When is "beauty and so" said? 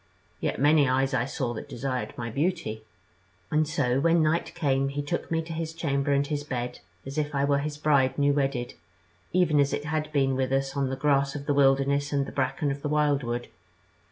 2.31-3.99